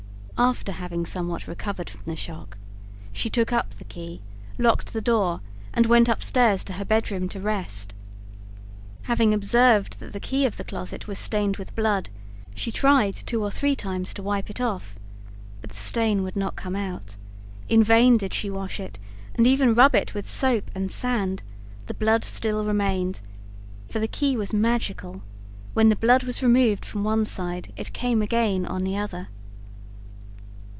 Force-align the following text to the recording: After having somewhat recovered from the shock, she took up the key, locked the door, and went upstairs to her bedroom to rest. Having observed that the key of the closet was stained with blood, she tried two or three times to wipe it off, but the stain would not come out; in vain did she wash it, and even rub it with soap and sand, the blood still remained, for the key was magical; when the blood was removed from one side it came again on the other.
After 0.43 0.71
having 0.71 1.05
somewhat 1.05 1.45
recovered 1.47 1.87
from 1.87 2.01
the 2.07 2.15
shock, 2.15 2.57
she 3.13 3.29
took 3.29 3.53
up 3.53 3.75
the 3.75 3.83
key, 3.83 4.23
locked 4.57 4.91
the 4.91 4.99
door, 4.99 5.39
and 5.71 5.85
went 5.85 6.09
upstairs 6.09 6.63
to 6.63 6.73
her 6.73 6.83
bedroom 6.83 7.29
to 7.29 7.39
rest. 7.39 7.93
Having 9.03 9.35
observed 9.35 9.99
that 9.99 10.13
the 10.13 10.19
key 10.19 10.47
of 10.47 10.57
the 10.57 10.63
closet 10.63 11.07
was 11.07 11.19
stained 11.19 11.57
with 11.57 11.75
blood, 11.75 12.09
she 12.55 12.71
tried 12.71 13.13
two 13.13 13.43
or 13.43 13.51
three 13.51 13.75
times 13.75 14.15
to 14.15 14.23
wipe 14.23 14.49
it 14.49 14.59
off, 14.59 14.95
but 15.61 15.69
the 15.69 15.75
stain 15.75 16.23
would 16.23 16.35
not 16.35 16.55
come 16.55 16.75
out; 16.75 17.17
in 17.69 17.83
vain 17.83 18.17
did 18.17 18.33
she 18.33 18.49
wash 18.49 18.79
it, 18.79 18.97
and 19.35 19.45
even 19.45 19.75
rub 19.75 19.93
it 19.93 20.15
with 20.15 20.27
soap 20.27 20.71
and 20.73 20.91
sand, 20.91 21.43
the 21.85 21.93
blood 21.93 22.23
still 22.25 22.65
remained, 22.65 23.21
for 23.91 23.99
the 23.99 24.07
key 24.07 24.35
was 24.35 24.53
magical; 24.55 25.21
when 25.75 25.89
the 25.89 25.95
blood 25.95 26.23
was 26.23 26.41
removed 26.41 26.83
from 26.83 27.03
one 27.03 27.25
side 27.25 27.71
it 27.75 27.93
came 27.93 28.23
again 28.23 28.65
on 28.65 28.83
the 28.83 28.97
other. 28.97 29.27